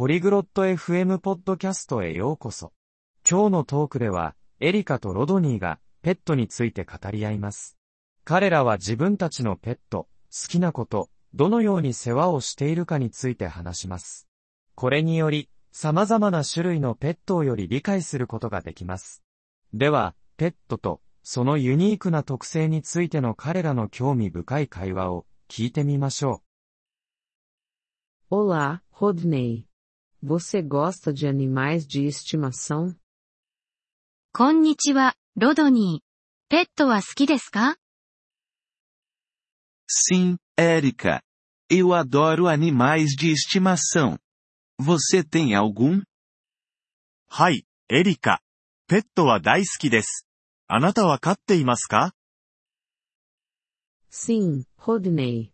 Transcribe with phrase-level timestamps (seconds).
[0.00, 2.72] ポリグロット FM ポッドキャストへようこそ。
[3.30, 7.76] 今日のトークでは、エリカとロドニーがペットについて語り合います。
[8.24, 14.26] 彼らは自分たちのペット、好きなこと、どのように世話をしているかについて話します。
[14.74, 19.22] これにより、様々な種類のペットをより理解することができます。
[19.74, 26.40] では、ペットとそのユニークな特性についての彼らの興味深い会話を聞いてみましょ
[28.30, 28.34] う。
[28.34, 29.69] Olá, Rodney.
[30.21, 32.95] Você gosta de animais de estimação?
[34.33, 36.05] こんにちは、ロドニー。
[36.49, 37.77] ペットは好きですか
[39.87, 41.21] Sim, Érica.
[41.69, 44.17] Eu adoro animais de estimação.
[44.79, 46.03] Você tem algum?
[47.27, 48.41] はい、エリカ。
[48.87, 50.27] ペットは大好きです。
[50.67, 52.13] あなたは飼っていますか
[54.09, 55.51] Sim, Rodney.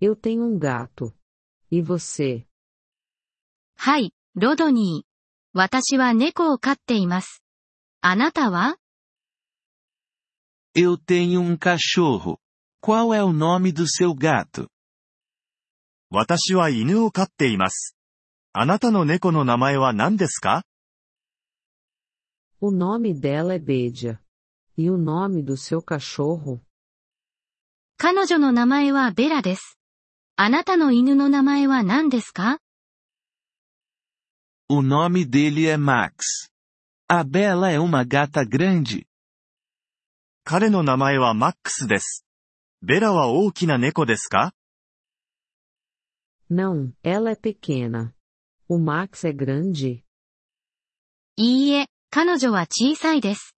[0.00, 1.14] Eu tenho um gato.
[1.70, 2.46] E você?
[3.75, 5.13] はい、ロドニー。
[5.53, 7.43] 私は猫を飼っています。
[8.01, 8.77] あなたは
[10.75, 12.37] Eu tenho um cachorro.
[12.81, 14.67] Qual é o nome do seu gato?
[16.09, 17.95] 私は犬を飼っています。
[18.53, 20.63] あなたの猫の名前は何ですか
[22.59, 24.19] O nome dela é Bedia.
[24.77, 26.59] E o nome do seu cachorro?
[27.97, 29.77] 彼女の名前はベラです。
[30.35, 32.59] あなたの犬の名前は何ですか
[34.70, 36.50] O nome dele é Max.
[37.08, 39.06] A Bela é uma gata grande.
[40.44, 42.24] 彼の名前はマックスです。
[42.82, 44.52] ベラは大きな猫ですか
[46.50, 48.14] Não, ela é pequena.
[48.68, 50.02] O Max é grande.
[51.36, 53.54] いいえ、彼女は小さいです。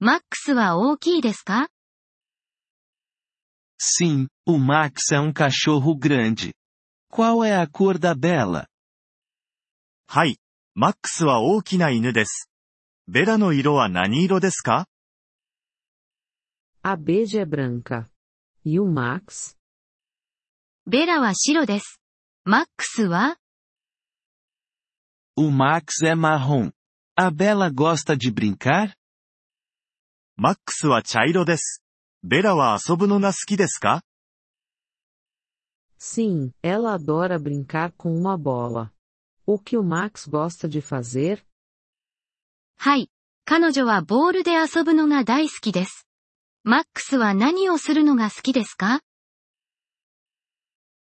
[0.00, 1.68] マックスは大きいですか
[3.78, 6.54] Sim, o Max é um cachorro grande.
[7.10, 8.66] Qual é a cor da Bela?
[10.09, 10.39] はい。
[10.73, 12.49] マックスは大きな犬です。
[13.09, 14.87] ベラの色は何色ですか？
[16.81, 18.07] アベジェブランカ。
[18.63, 19.57] ユーマックス
[20.85, 21.99] ベラは白です。
[22.45, 23.37] マックスは？
[25.35, 26.73] ウマックスエマホン。
[27.15, 28.93] アベラゴスタジブリンカー
[30.37, 31.83] マックスは茶色です。
[32.23, 34.05] ベラは遊ぶのが好きですか
[35.99, 38.91] ？Sim, ela adora brincar com uma bola.
[39.49, 41.41] O que o Max gosta de fazer?
[42.77, 43.09] はい。
[43.45, 46.05] 彼女はボールで遊ぶのが大好きです。
[46.65, 48.99] マックスは何をするのが好きですか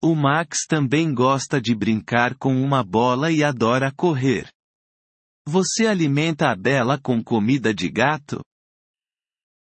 [0.02, 4.50] O Max também gosta de brincar com uma bola e adora correr.
[5.48, 8.42] Você alimenta a Bela com comida de gato?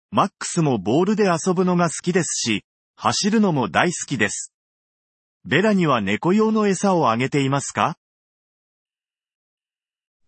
[0.09, 2.63] マックスもボールで遊ぶのが好きですし、
[2.95, 4.51] 走るのも大好きです。
[5.43, 7.95] ベラには猫用の餌をあげていますか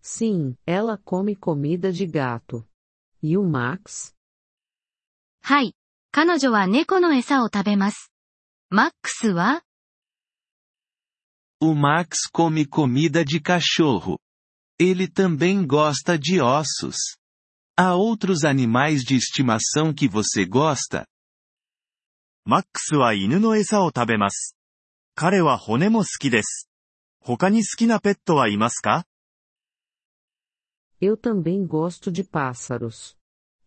[0.06, 2.66] Sim, ela come comida de gato.
[3.22, 4.15] E o Max?
[5.43, 5.75] はい。
[6.10, 8.12] 彼女は猫の餌を食べます。
[8.69, 9.62] マックスは
[11.60, 14.19] O Max come comida de cachorro.
[14.78, 17.16] Ele também gosta de ossos.
[17.77, 21.06] Há outros animais de estimação que você gosta?
[22.44, 24.56] マックスは犬の餌を食べます。
[25.15, 26.69] 彼は骨も好きです。
[27.21, 29.06] 他に好きなペットはいますか
[31.00, 33.16] Eu também gosto de pássaros.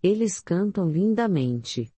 [0.02, 1.92] Eles cantam lindamente.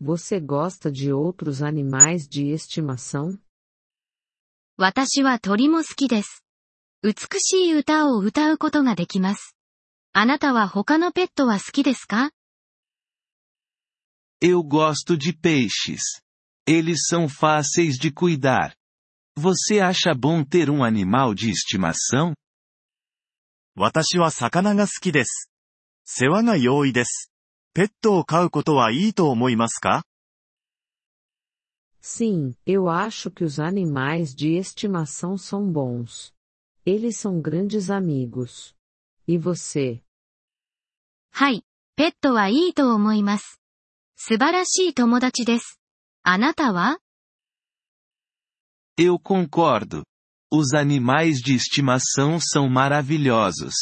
[0.00, 3.38] Você gosta de outros animais de estimação?
[4.76, 6.42] 私は鳥も好きです。
[7.02, 9.54] 美しい歌を歌うことができます。
[10.12, 12.30] あなたは他のペットは好きですか
[14.42, 16.00] Eu gosto de peixes.
[16.66, 18.74] Eles são fáceis de cuidar.
[19.36, 22.34] Você acha bom ter um animal de estimação?
[23.77, 25.51] 私は魚が好きです。
[26.05, 27.33] 世話が容易です。
[27.73, 30.05] ペットを飼うことはいいと思いますか
[32.01, 36.31] Sim, eu acho que os animais de estimação são bons.
[36.85, 38.73] Eles são grandes amigos.
[39.27, 40.01] E você?
[41.31, 41.65] はい。
[41.97, 43.59] ペットはいいと思います。
[44.15, 45.81] 素晴らしい友達です。
[46.23, 46.99] あなたは
[48.97, 50.03] Eu concordo.
[50.54, 53.74] Os animais de estimação são maravilhosos.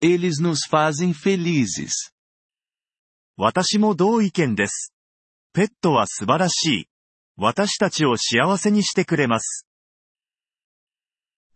[0.00, 1.92] Eles nos fazem felizes.
[3.36, 4.92] 私も同意見です。
[5.52, 6.86] ペットは素晴らしい。
[7.36, 9.64] 私たちを幸せにしてくれます。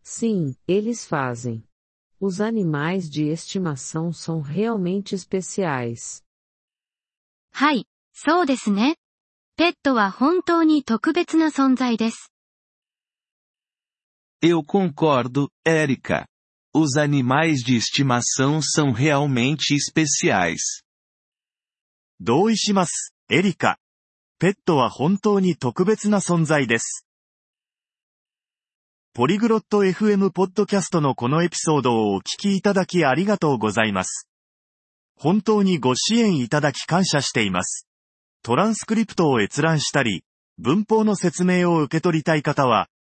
[0.05, 1.63] Sim, eles fazem.
[2.21, 6.23] Os animais de estimação são realmente especiais.
[7.53, 8.97] はい、そうですね。
[9.57, 12.33] ペットは本当に特別な存在です。
[14.40, 16.28] Eu concordo, Erika.
[16.72, 20.84] Os animais de estimação são realmente especiais.
[22.20, 23.80] 同意します、エリカ。
[24.38, 27.08] ペットは本当に特別な存在です。
[29.16, 34.30] ポリグロット FM ポッドキャストのこのエピソードをお聞きいただきありがとうございます。
[35.16, 37.88] 本当にご支援いただき感謝しています。
[38.44, 40.24] トランスクリプトを閲覧したり、
[40.60, 42.88] 文法の説明を受け取りたい方は、